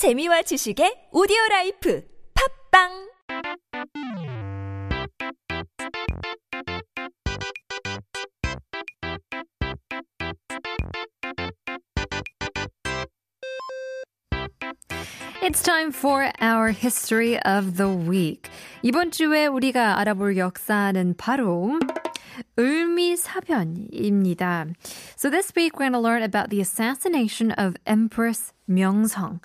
재미와 0.00 0.48
지식의 0.48 1.12
오디오 1.12 1.36
라이프 1.50 2.00
팝빵 2.72 2.88
It's 15.42 15.62
time 15.62 15.92
for 15.92 16.32
our 16.40 16.70
history 16.70 17.38
of 17.44 17.76
the 17.76 17.92
week. 17.92 18.48
이번 18.82 19.10
주에 19.10 19.46
우리가 19.46 19.98
알아볼 19.98 20.38
역사는 20.38 21.16
바로 21.18 21.78
을미사변입니다. 22.58 24.68
So 25.16 25.28
this 25.28 25.52
week 25.54 25.74
we're 25.74 25.90
going 25.90 25.92
to 25.92 26.00
learn 26.00 26.22
about 26.22 26.48
the 26.48 26.62
assassination 26.62 27.52
of 27.52 27.76
Empress 27.86 28.54
Myeongseong. 28.66 29.40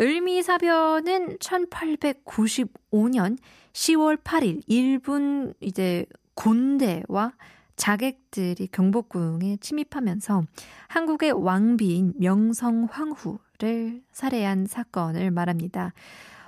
을미사변은 0.00 1.38
1895년 1.38 3.36
10월 3.72 4.16
8일 4.22 4.62
일본 4.68 5.54
이제 5.60 6.06
군대와 6.34 7.32
자객들이 7.74 8.68
경복궁에 8.68 9.56
침입하면서 9.56 10.44
한국의 10.86 11.32
왕비인 11.32 12.14
명성 12.18 12.86
황후를 12.90 14.02
살해한 14.12 14.66
사건을 14.66 15.32
말합니다. 15.32 15.92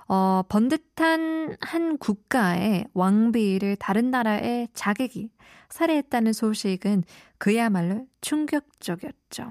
어, 0.07 0.43
번듯한 0.49 1.57
한 1.61 1.99
국가의 1.99 2.87
왕비를 2.95 3.77
다른 3.77 4.11
나라의 4.11 4.69
자객이 4.75 5.31
살해했다는 5.69 6.33
소식은 6.33 7.05
그야말로 7.39 8.07
충격적이었죠. 8.21 9.51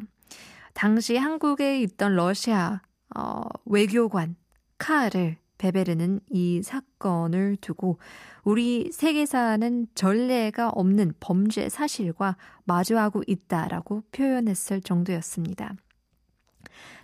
당시 0.74 1.18
한국에 1.18 1.82
있던 1.82 2.16
러시아 2.16 2.82
어, 3.16 3.44
외교관 3.66 4.36
카를 4.78 5.38
베베르는 5.60 6.22
이 6.32 6.64
사건을 6.64 7.58
두고 7.62 8.00
우리 8.44 8.92
세계사는 8.92 9.88
전례가 9.94 10.70
없는 10.70 11.14
범죄 11.20 11.70
사실과 11.70 12.38
마주하고 12.64 13.24
있다라고 13.28 14.04
표현했을 14.12 14.82
정도였습니다. 14.82 15.76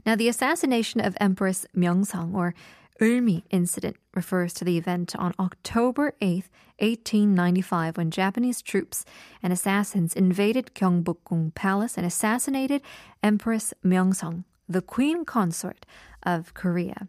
Now, 0.05 0.15
the 0.15 0.29
assassination 0.29 1.05
of 1.05 1.15
Empress 1.19 1.67
Myeongseong, 1.75 2.33
or 2.33 2.53
Ulmi 3.01 3.43
incident, 3.51 3.97
refers 4.13 4.53
to 4.53 4.63
the 4.63 4.77
event 4.77 5.15
on 5.17 5.33
October 5.37 6.13
8, 6.21 6.47
1895, 6.79 7.97
when 7.97 8.11
Japanese 8.11 8.61
troops 8.61 9.03
and 9.43 9.51
assassins 9.51 10.13
invaded 10.13 10.71
Gyeongbokgung 10.75 11.55
Palace 11.55 11.97
and 11.97 12.05
assassinated 12.05 12.81
Empress 13.21 13.73
Myeongseong, 13.83 14.45
the 14.68 14.82
queen 14.82 15.24
consort 15.24 15.86
of 16.22 16.54
Korea. 16.54 17.08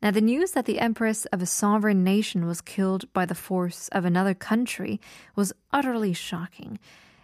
Now, 0.00 0.12
the 0.12 0.20
news 0.20 0.52
that 0.52 0.66
the 0.66 0.78
empress 0.78 1.24
of 1.26 1.42
a 1.42 1.46
sovereign 1.46 2.04
nation 2.04 2.46
was 2.46 2.60
killed 2.60 3.12
by 3.12 3.26
the 3.26 3.34
force 3.34 3.88
of 3.88 4.04
another 4.04 4.34
country 4.34 5.00
was 5.34 5.52
utterly 5.72 6.12
shocking. 6.12 6.78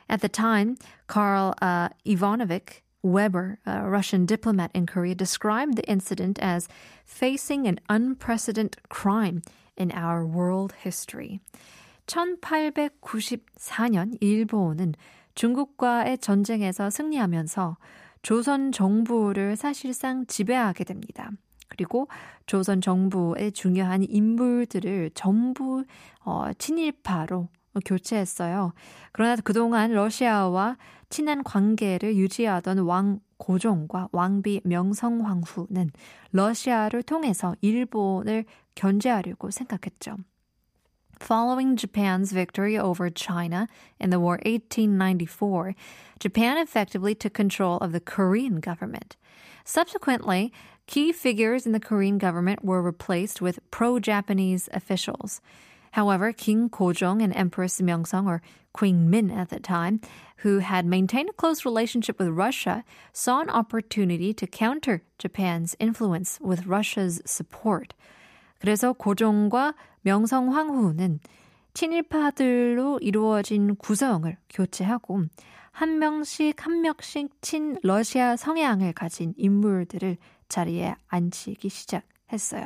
At 0.09 0.23
the 0.23 0.29
time, 0.29 0.77
Karl 1.07 1.55
uh, 1.63 1.91
Ivanovich 2.05 2.83
Weber, 3.03 3.61
a 3.65 3.89
Russian 3.89 4.27
diplomat 4.27 4.73
in 4.75 4.87
Korea, 4.87 5.15
described 5.15 5.77
the 5.77 5.85
incident 5.85 6.41
as 6.41 6.67
facing 7.05 7.69
an 7.69 7.79
unprecedented 7.89 8.89
crime 8.89 9.43
in 9.77 9.93
our 9.93 10.27
world 10.27 10.73
history. 10.83 11.39
1894년 12.07 14.19
일본은 14.21 14.95
중국과의 15.35 16.19
전쟁에서 16.19 16.91
승리하면서 16.91 17.79
조선 18.22 18.72
정부를 18.72 19.56
사실상 19.56 20.26
지배하게 20.26 20.84
됩니다. 20.84 21.32
그리고 21.68 22.08
조선 22.46 22.82
정부의 22.82 23.52
중요한 23.52 24.04
인물들을 24.04 25.12
전부 25.14 25.86
어, 26.26 26.52
친일파로 26.58 27.48
교체했어요. 27.86 28.74
그러나 29.12 29.36
그동안 29.38 29.92
러시아와 29.92 30.78
친한 31.10 31.44
관계를 31.44 32.16
유지하던 32.16 32.80
왕 32.80 33.20
고종과 33.38 34.10
왕비 34.12 34.62
명성황후는 34.66 35.92
러시아를 36.32 37.04
통해서 37.04 37.56
일본을 37.62 38.46
견제하려고 38.76 39.50
생각했죠. 39.50 40.18
Following 41.20 41.76
Japan's 41.76 42.32
victory 42.32 42.78
over 42.78 43.10
China 43.10 43.68
in 44.00 44.10
the 44.10 44.20
war 44.20 44.40
1894, 44.46 45.76
Japan 46.20 46.58
effectively 46.58 47.14
took 47.14 47.34
control 47.34 47.78
of 47.80 47.92
the 47.92 48.00
Korean 48.00 48.60
government. 48.60 49.16
Subsequently, 49.66 50.52
key 50.88 51.12
figures 51.12 51.66
in 51.66 51.74
the 51.74 51.80
Korean 51.80 52.18
government 52.18 52.64
were 52.64 52.82
replaced 52.82 53.42
with 53.42 53.60
pro-Japanese 53.70 54.70
officials. 54.74 55.42
However, 55.92 56.32
King 56.32 56.70
Kojong 56.70 57.22
and 57.22 57.36
Empress 57.36 57.82
Myeongseong, 57.82 58.26
or 58.26 58.42
Queen 58.74 59.10
Min 59.10 59.30
at 59.30 59.50
the 59.50 59.60
time, 59.60 60.00
who 60.38 60.60
had 60.60 60.86
maintained 60.86 61.30
a 61.30 61.34
close 61.34 61.66
relationship 61.66 62.18
with 62.18 62.30
Russia, 62.30 62.84
saw 63.12 63.42
an 63.42 63.50
opportunity 63.50 64.34
to 64.34 64.48
counter 64.48 65.04
Japan's 65.18 65.76
influence 65.80 66.40
with 66.42 66.66
Russia's 66.66 67.22
support. 67.26 67.94
그래서 68.60 68.94
고종과 68.94 69.74
명성 70.02 70.54
황후는 70.54 71.20
친일파들로 71.74 73.00
이루어진 73.02 73.76
구성을 73.76 74.36
교체하고 74.50 75.24
한 75.72 76.00
명씩 76.00 76.66
한 76.66 76.82
명씩 76.82 77.42
친 77.42 77.78
러시아 77.84 78.36
성향을 78.36 78.94
가진 78.94 79.34
인물들을 79.38 80.18
자리에 80.50 80.96
앉히기 81.08 81.70
시작했어요. 81.70 82.66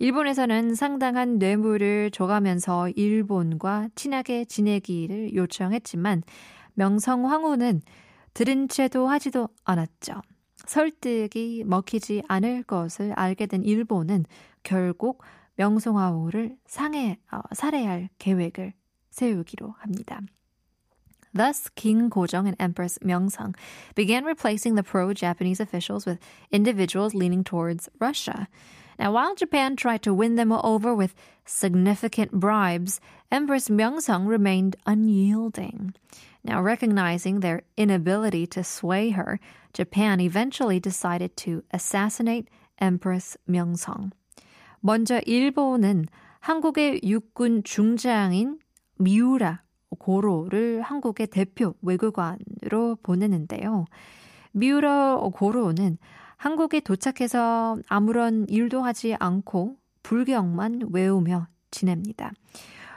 일본에서는 0.00 0.74
상당한 0.74 1.38
뇌물을 1.38 2.10
줘가면서 2.10 2.88
일본과 2.88 3.88
친하게 3.94 4.46
지내기를 4.46 5.34
요청했지만 5.34 6.22
명성 6.74 7.30
황후는 7.30 7.82
들은 8.32 8.68
채도 8.68 9.06
하지도 9.06 9.48
않았죠. 9.64 10.22
설득이 10.66 11.64
먹히지 11.66 12.22
않을 12.28 12.62
것을 12.62 13.12
알게 13.12 13.46
된 13.46 13.62
일본은 13.62 14.24
결국 14.63 15.21
명성황후를 15.57 16.57
상해, 16.65 17.17
어, 17.31 17.41
살해할 17.53 18.09
계획을 18.19 18.73
세우기로 19.09 19.75
합니다. 19.79 20.21
Thus, 21.33 21.69
King 21.75 22.09
Gojong 22.09 22.47
and 22.47 22.55
Empress 22.59 22.97
Myeongseong 22.99 23.55
began 23.93 24.23
replacing 24.23 24.75
the 24.75 24.83
pro-Japanese 24.83 25.59
officials 25.59 26.05
with 26.05 26.17
individuals 26.49 27.13
leaning 27.13 27.43
towards 27.43 27.89
Russia. 27.99 28.47
Now, 28.97 29.11
while 29.11 29.35
Japan 29.35 29.75
tried 29.75 30.01
to 30.03 30.13
win 30.13 30.35
them 30.35 30.53
over 30.53 30.95
with 30.95 31.13
significant 31.43 32.31
bribes, 32.31 33.01
Empress 33.29 33.67
Myeongseong 33.67 34.27
remained 34.27 34.77
unyielding. 34.85 35.93
Now, 36.45 36.61
recognizing 36.61 37.41
their 37.41 37.63
inability 37.75 38.47
to 38.47 38.63
sway 38.63 39.09
her, 39.09 39.39
Japan 39.73 40.21
eventually 40.21 40.79
decided 40.79 41.35
to 41.37 41.63
assassinate 41.71 42.47
Empress 42.79 43.35
Myeongseong. 43.49 44.13
먼저 44.80 45.20
일본은 45.26 46.06
한국의 46.40 47.00
육군 47.04 47.62
중장인 47.64 48.58
미우라 48.98 49.62
고로를 49.98 50.82
한국의 50.82 51.26
대표 51.28 51.74
외교관으로 51.82 52.96
보내는데요. 53.02 53.84
미우라 54.52 55.18
고로는 55.32 55.98
한국에 56.36 56.80
도착해서 56.80 57.78
아무런 57.88 58.46
일도 58.48 58.82
하지 58.82 59.14
않고 59.18 59.76
불경만 60.02 60.88
외우며 60.90 61.48
지냅니다. 61.70 62.32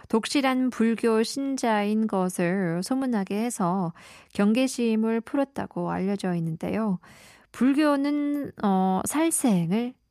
독실한 0.07 0.69
불교 0.69 1.23
신자인 1.23 2.07
것을 2.07 2.81
소문나게 2.83 3.35
해서 3.43 3.93
경계심을 4.33 5.21
풀었다고 5.21 5.91
알려져 5.91 6.35
있는데요. 6.35 6.99
불교는 7.51 8.51
어, 8.63 9.01
살생을 9.05 9.93
어, 9.97 10.02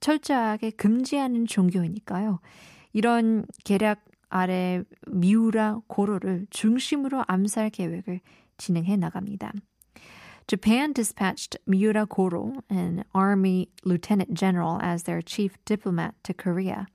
철저하게 0.00 0.70
금지하는 0.70 1.46
종교이니까요. 1.46 2.40
이런 2.92 3.44
계략 3.64 4.04
아래 4.28 4.82
미우라 5.08 5.80
고로를 5.86 6.46
중심으로 6.50 7.24
암살 7.26 7.70
계획을 7.70 8.20
진행해 8.56 8.96
나갑니다. 8.96 9.52
Japan 10.46 10.92
dispatched 10.92 11.58
Miura 11.64 12.06
Goro, 12.06 12.54
an 12.68 13.04
army 13.14 13.68
lieutenant 13.84 14.34
general, 14.34 14.80
as 14.82 15.04
their 15.04 15.22
chief 15.22 15.56
diplomat 15.64 16.14
to 16.24 16.34
Korea. 16.34 16.86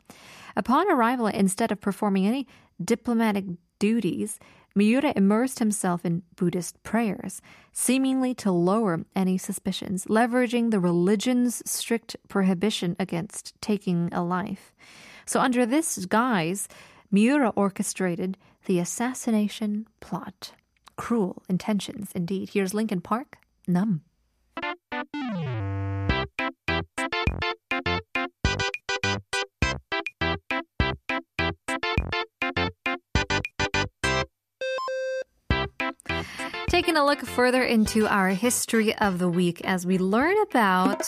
Upon 0.57 0.91
arrival, 0.91 1.27
instead 1.27 1.71
of 1.71 1.79
performing 1.79 2.27
any 2.27 2.47
diplomatic 2.83 3.45
duties, 3.79 4.39
Miura 4.77 5.13
immersed 5.15 5.59
himself 5.59 6.03
in 6.03 6.23
Buddhist 6.35 6.83
prayers, 6.83 7.41
seemingly 7.71 8.33
to 8.35 8.51
lower 8.51 9.05
any 9.15 9.37
suspicions, 9.37 10.05
leveraging 10.07 10.71
the 10.71 10.81
religion's 10.81 11.63
strict 11.65 12.17
prohibition 12.27 12.97
against 12.99 13.53
taking 13.61 14.09
a 14.11 14.21
life. 14.21 14.73
So, 15.25 15.39
under 15.39 15.65
this 15.65 16.05
guise, 16.07 16.67
Miura 17.09 17.53
orchestrated 17.55 18.37
the 18.65 18.79
assassination 18.79 19.87
plot. 20.01 20.51
Cruel 20.97 21.41
intentions, 21.47 22.11
indeed. 22.13 22.49
Here's 22.49 22.73
Lincoln 22.73 22.99
Park, 22.99 23.37
Numb. 23.67 24.01
Taking 36.75 36.97
a 36.97 37.05
look 37.05 37.25
further 37.25 37.63
into 37.63 38.05
our 38.05 38.31
history 38.31 38.93
of 38.97 39.17
the 39.17 39.29
week 39.29 39.61
as 39.63 39.87
we 39.87 39.97
learn 39.97 40.35
about 40.41 41.07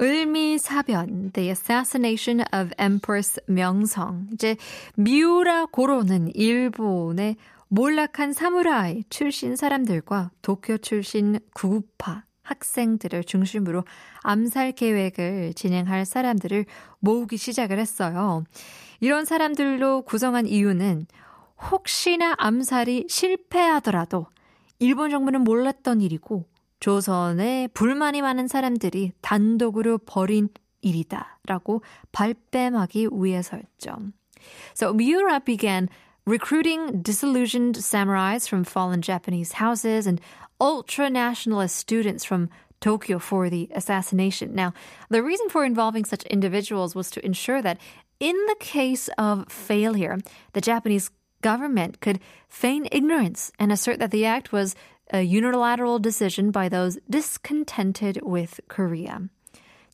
을미사변, 0.00 1.32
the 1.34 1.50
assassination 1.50 2.40
of 2.52 2.72
Empress 2.80 3.38
명성. 3.46 4.26
이제 4.32 4.56
미우라 4.96 5.66
고로는 5.66 6.34
일본의 6.34 7.36
몰락한 7.68 8.32
사무라이 8.32 9.04
출신 9.08 9.54
사람들과 9.54 10.32
도쿄 10.42 10.78
출신 10.78 11.38
구구파 11.54 12.24
학생들을 12.42 13.22
중심으로 13.22 13.84
암살 14.24 14.72
계획을 14.72 15.54
진행할 15.54 16.06
사람들을 16.06 16.66
모으기 16.98 17.36
시작을 17.36 17.78
했어요. 17.78 18.42
이런 18.98 19.24
사람들로 19.24 20.02
구성한 20.02 20.48
이유는 20.48 21.06
혹시나 21.70 22.34
암살이 22.36 23.06
실패하더라도 23.08 24.26
일본 24.79 25.09
정부는 25.09 25.43
몰랐던 25.43 26.01
일이고 26.01 26.45
조선에 26.79 27.69
불만이 27.73 28.21
많은 28.21 28.47
사람들이 28.47 29.13
단독으로 29.21 29.99
벌인 29.99 30.49
일이다라고 30.81 31.81
발뺌하기 32.11 33.07
위해서였죠. 33.13 34.11
So 34.75 34.93
Miura 34.93 35.39
began 35.39 35.89
recruiting 36.25 37.01
disillusioned 37.01 37.77
samurais 37.79 38.47
from 38.47 38.65
fallen 38.65 39.01
Japanese 39.01 39.53
houses 39.53 40.05
and 40.05 40.19
ultra-nationalist 40.59 41.75
students 41.75 42.25
from 42.25 42.49
Tokyo 42.81 43.17
for 43.17 43.49
the 43.49 43.69
assassination. 43.73 44.53
Now, 44.53 44.73
the 45.09 45.23
reason 45.23 45.47
for 45.49 45.63
involving 45.63 46.03
such 46.03 46.23
individuals 46.23 46.95
was 46.95 47.09
to 47.11 47.25
ensure 47.25 47.61
that 47.61 47.77
in 48.19 48.35
the 48.47 48.55
case 48.59 49.09
of 49.17 49.47
failure, 49.49 50.17
the 50.51 50.61
Japanese 50.61 51.09
government 51.42 52.00
could 52.00 52.20
feign 52.48 52.86
ignorance 52.90 53.52
and 53.58 53.72
assert 53.72 53.98
that 53.98 54.10
the 54.10 54.24
act 54.24 54.52
was 54.52 54.74
a 55.12 55.22
unilateral 55.22 55.98
decision 55.98 56.50
by 56.50 56.68
those 56.68 56.98
discontented 57.08 58.20
with 58.22 58.60
Korea. 58.68 59.28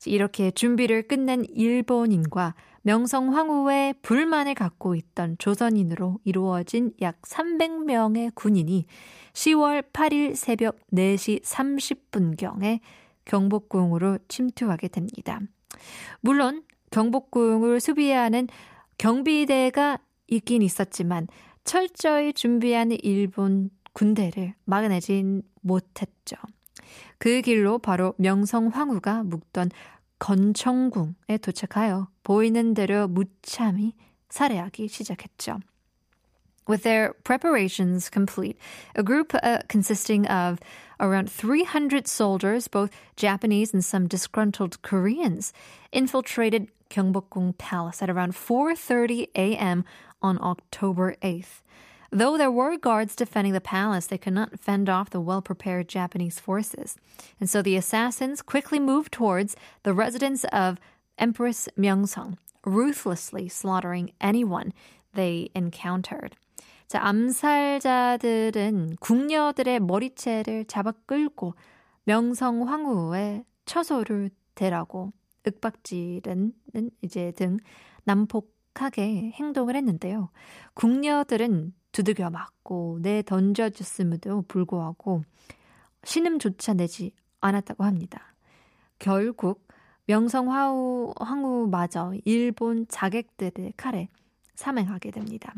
이렇게 0.07 0.51
준비를 0.51 1.05
끝낸 1.09 1.45
일본인과 1.49 2.55
명성 2.83 3.35
황후의 3.35 3.95
불만을 4.03 4.55
갖고 4.55 4.95
있던 4.95 5.37
조선인으로 5.39 6.19
이루어진 6.25 6.93
약 7.01 7.23
300명의 7.23 8.35
군인이 8.35 8.85
10월 9.33 9.91
8일 9.93 10.35
새벽 10.35 10.77
4시 10.93 11.43
30분경에 11.43 12.81
경복궁으로 13.25 14.19
침투하게 14.29 14.89
됩니다. 14.89 15.41
물론 16.21 16.63
경복궁을 16.91 17.81
수비하는 17.81 18.49
경비대가 18.99 19.99
있긴 20.29 20.63
있었지만 20.63 21.29
철저히 21.65 22.33
준비한 22.33 22.93
일본 22.93 23.71
군대를 23.93 24.55
막아내진 24.65 25.43
못했죠. 25.61 26.37
그 27.19 27.41
길로 27.41 27.79
바로 27.79 28.15
명성 28.19 28.69
황후가 28.69 29.25
묵던 29.25 29.71
건청궁에 30.19 31.39
도착하여 31.41 32.09
보이는 32.23 32.75
대로 32.75 33.09
무참히 33.09 33.95
살해하기 34.29 34.89
시작했죠. 34.89 35.61
With 36.67 36.83
their 36.83 37.13
preparations 37.25 38.09
complete, 38.09 38.57
a 38.97 39.03
group 39.03 39.35
uh, 39.35 39.59
consisting 39.69 40.27
of 40.29 40.59
around 40.99 41.29
300 41.31 42.09
soldiers, 42.09 42.69
both 42.69 42.91
Japanese 43.17 43.75
and 43.75 43.85
some 43.85 44.09
disgruntled 44.09 44.81
Koreans, 44.81 45.53
infiltrated 45.93 46.69
Gyeongbokgung 46.90 47.58
Palace 47.58 48.02
at 48.02 48.10
around 48.10 48.34
4:30 48.34 49.30
a.m. 49.36 49.86
on 50.22 50.38
October 50.42 51.16
8th. 51.22 51.62
Though 52.12 52.38
there 52.38 52.52
were 52.52 52.76
guards 52.78 53.16
defending 53.16 53.54
the 53.54 53.62
palace, 53.62 54.08
they 54.08 54.18
could 54.18 54.34
not 54.34 54.60
fend 54.60 54.90
off 54.90 55.12
the 55.12 55.22
well 55.22 55.42
prepared 55.42 55.88
Japanese 55.88 56.40
forces. 56.40 56.98
And 57.40 57.48
so 57.50 57.62
the 57.62 57.76
assassins 57.76 58.42
quickly 58.42 58.80
moved 58.80 59.12
towards 59.12 59.56
the 59.84 59.94
residence 59.94 60.44
of 60.46 60.80
Empress 61.20 61.70
Myeongsong, 61.78 62.38
ruthlessly 62.66 63.48
slaughtering 63.48 64.12
anyone 64.20 64.74
they 65.14 65.52
encountered. 65.54 66.36
자, 66.88 67.00
암살자들은 67.04 68.98
궁녀들의 69.00 69.80
머리채를 69.82 70.66
잡아 70.66 70.92
끌고 71.06 71.54
명성 72.06 72.68
황후의 72.68 73.46
처소를 73.66 74.32
대라고 74.56 75.14
윽박지른 75.47 76.53
이제 77.03 77.33
등 77.33 77.59
난폭하게 78.05 79.33
행동을 79.35 79.77
했는데요. 79.77 80.31
궁녀들은 80.75 81.75
두들겨 81.93 82.31
맞고 82.31 82.99
내 83.03 83.23
던져줬음에도 83.23 84.43
불구하고 84.49 85.23
신음조차 86.05 86.75
내지 86.75 87.13
않았다고 87.41 87.85
합니다. 87.85 88.35
결국 88.99 89.67
명성 90.07 90.51
황후, 90.53 91.15
황후마저 91.19 92.15
일본 92.25 92.87
자객들의 92.89 93.75
칼에 93.77 94.09
사망하게 94.55 95.11
됩니다. 95.11 95.55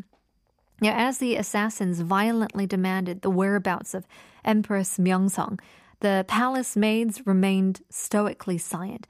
Now, 0.82 0.92
as 0.92 1.18
the 1.18 1.36
assassins 1.36 2.02
violently 2.02 2.66
demanded 2.66 3.22
the 3.22 3.30
whereabouts 3.30 3.94
of 3.94 4.06
Empress 4.44 4.98
Myeongsong, 4.98 5.58
the 6.00 6.24
palace 6.28 6.76
maids 6.76 7.26
remained 7.26 7.80
stoically 7.90 8.58
silent, 8.58 9.06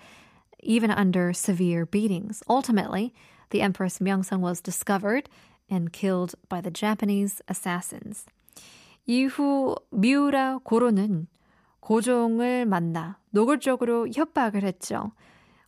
even 0.65 0.91
under 0.91 1.33
severe 1.33 1.85
beatings. 1.85 2.43
Ultimately, 2.47 3.13
the 3.49 3.61
Empress 3.61 3.99
Myeongsong 3.99 4.39
was 4.39 4.61
discovered 4.61 5.29
and 5.69 5.91
killed 5.91 6.35
by 6.49 6.61
the 6.61 6.71
Japanese 6.71 7.41
assassins. 7.47 8.25
이후 9.07 9.75
미우라 9.91 10.59
고로는 10.63 11.27
고종을 11.79 12.65
만나 12.65 13.17
노골적으로 13.31 14.09
협박을 14.13 14.63
했죠. 14.63 15.11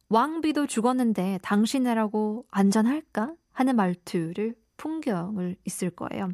왕비도 0.09 0.67
죽었는데 0.67 1.39
당신이라고 1.41 2.45
안전할까? 2.51 3.33
하는 3.51 3.75
말투를 3.75 4.55
풍경을 4.77 5.55
있을 5.65 5.89
거예요. 5.91 6.31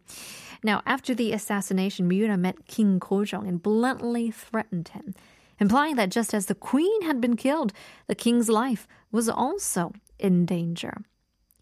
Now, 0.64 0.82
after 0.88 1.16
the 1.16 1.34
assassination, 1.34 2.08
Miura 2.08 2.38
met 2.38 2.66
King 2.66 3.00
Gojong 3.00 3.46
and 3.46 3.62
bluntly 3.62 4.32
threatened 4.32 4.90
him, 4.90 5.14
Implying 5.61 5.97
that 5.97 6.11
just 6.11 6.35
as 6.35 6.47
the 6.47 6.55
queen 6.55 7.03
had 7.03 7.21
been 7.21 7.37
killed, 7.37 7.73
the 8.07 8.15
king's 8.15 8.49
life 8.49 8.87
was 9.13 9.29
also 9.29 9.93
in 10.19 10.47
danger. 10.47 10.93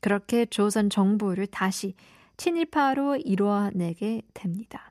그렇게 0.01 0.47
조선 0.47 0.91
정부를 0.91 1.47
다시 1.47 1.95
친일파로 2.37 3.17
이뤄내게 3.25 4.23
됩니다. 4.35 4.91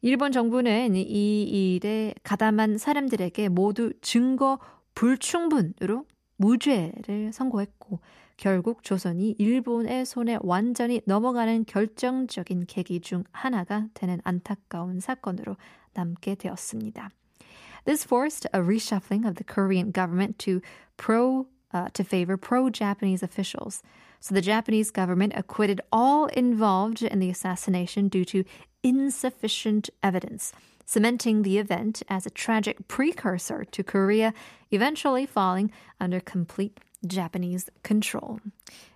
일본 0.00 0.32
정부는 0.32 0.94
이 0.94 1.74
일에 1.74 2.14
가담한 2.22 2.78
사람들에게 2.78 3.48
모두 3.48 3.92
증거 4.00 4.58
불충분으로 4.94 6.06
무죄를 6.36 7.32
선고했고 7.32 8.00
결국 8.36 8.84
조선이 8.84 9.34
일본의 9.38 10.06
손에 10.06 10.38
완전히 10.42 11.00
넘어가는 11.04 11.64
결정적인 11.64 12.66
계기 12.68 13.00
중 13.00 13.24
하나가 13.32 13.88
되는 13.94 14.20
안타까운 14.22 15.00
사건으로 15.00 15.56
남게 15.94 16.36
되었습니다. 16.36 17.10
This 17.88 18.04
forced 18.04 18.44
a 18.52 18.58
reshuffling 18.58 19.26
of 19.26 19.36
the 19.36 19.44
Korean 19.44 19.92
government 19.92 20.38
to 20.40 20.60
pro 20.98 21.46
uh, 21.72 21.88
to 21.94 22.04
favor 22.04 22.36
pro-Japanese 22.36 23.22
officials. 23.22 23.82
So 24.20 24.34
the 24.34 24.42
Japanese 24.42 24.90
government 24.90 25.32
acquitted 25.34 25.80
all 25.90 26.26
involved 26.26 27.00
in 27.00 27.18
the 27.18 27.30
assassination 27.30 28.08
due 28.08 28.26
to 28.26 28.44
insufficient 28.82 29.88
evidence, 30.02 30.52
cementing 30.84 31.40
the 31.40 31.56
event 31.56 32.02
as 32.10 32.26
a 32.26 32.30
tragic 32.30 32.88
precursor 32.88 33.64
to 33.64 33.82
Korea 33.82 34.34
eventually 34.70 35.24
falling 35.24 35.72
under 35.98 36.20
complete 36.20 36.78
Japanese 37.06 37.70
control. 37.82 38.40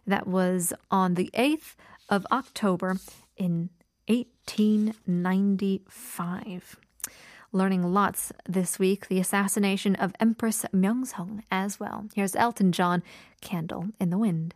That 0.06 0.26
was 0.26 0.74
on 0.90 1.14
the 1.14 1.30
8th 1.32 1.76
of 2.10 2.26
October 2.30 2.98
in 3.38 3.70
1895 4.06 6.76
learning 7.52 7.92
lots 7.92 8.32
this 8.48 8.78
week. 8.78 9.08
The 9.08 9.20
assassination 9.20 9.94
of 9.96 10.14
Empress 10.18 10.64
Myeongsong 10.74 11.42
as 11.50 11.78
well. 11.78 12.06
Here's 12.14 12.34
Elton 12.34 12.72
John, 12.72 13.02
Candle 13.40 13.88
in 14.00 14.10
the 14.10 14.18
Wind. 14.18 14.54